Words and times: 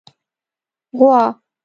🐄 0.97 0.97
غوا 0.97 1.21